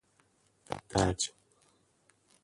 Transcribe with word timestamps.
درج 0.89 1.29